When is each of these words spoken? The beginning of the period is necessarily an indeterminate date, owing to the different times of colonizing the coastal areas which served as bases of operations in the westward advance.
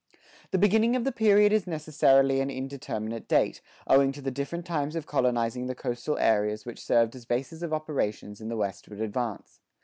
The 0.49 0.57
beginning 0.57 0.95
of 0.95 1.03
the 1.03 1.11
period 1.11 1.53
is 1.53 1.67
necessarily 1.67 2.41
an 2.41 2.49
indeterminate 2.49 3.27
date, 3.27 3.61
owing 3.85 4.11
to 4.13 4.21
the 4.23 4.31
different 4.31 4.65
times 4.65 4.95
of 4.95 5.05
colonizing 5.05 5.67
the 5.67 5.75
coastal 5.75 6.17
areas 6.17 6.65
which 6.65 6.83
served 6.83 7.15
as 7.15 7.25
bases 7.25 7.61
of 7.61 7.71
operations 7.71 8.41
in 8.41 8.47
the 8.49 8.57
westward 8.57 8.99
advance. 8.99 9.61